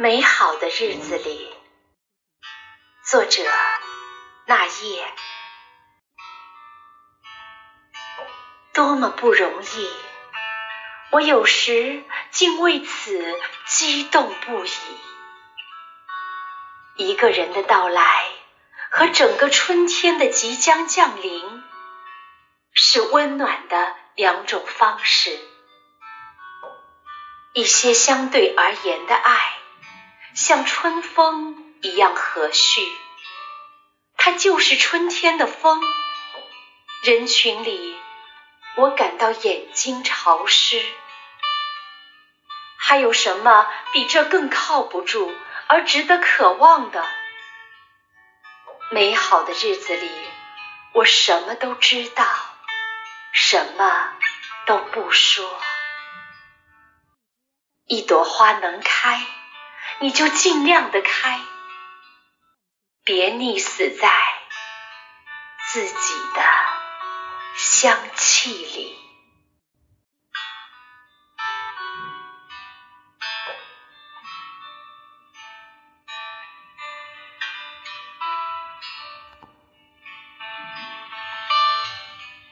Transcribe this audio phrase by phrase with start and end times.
[0.00, 1.52] 美好的日子里，
[3.04, 3.42] 作者
[4.46, 5.12] 那夜，
[8.72, 9.90] 多么不容易！
[11.10, 14.70] 我有时竟为此激动不已。
[16.94, 18.24] 一个人的到来
[18.92, 21.64] 和整个春天的即将降临，
[22.72, 25.36] 是温暖的两种方式。
[27.52, 29.57] 一些相对而言的爱。
[30.48, 32.80] 像春风一样和煦，
[34.16, 35.78] 它就是春天的风。
[37.02, 37.94] 人群里，
[38.76, 40.82] 我感到眼睛潮湿。
[42.78, 47.06] 还有什么比这更靠不住而值得渴望的？
[48.90, 50.10] 美好的日子里，
[50.94, 52.24] 我什么都知道，
[53.32, 54.14] 什么
[54.64, 55.60] 都不说。
[57.84, 59.26] 一朵花能开。
[60.00, 61.40] 你就尽量的开，
[63.04, 64.08] 别溺死在
[65.72, 66.42] 自己的
[67.56, 68.87] 香气里。